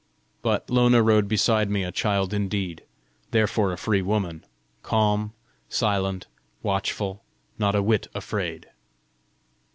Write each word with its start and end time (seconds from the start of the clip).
But 0.41 0.67
Lona 0.71 1.03
rode 1.03 1.27
beside 1.27 1.69
me 1.69 1.83
a 1.83 1.91
child 1.91 2.33
indeed, 2.33 2.83
therefore 3.29 3.71
a 3.71 3.77
free 3.77 4.01
woman 4.01 4.43
calm, 4.81 5.33
silent, 5.69 6.25
watchful, 6.63 7.23
not 7.59 7.75
a 7.75 7.83
whit 7.83 8.07
afraid! 8.15 8.67